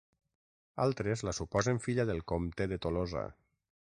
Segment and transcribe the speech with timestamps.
[0.85, 3.27] Altres la suposen filla del comte de Tolosa.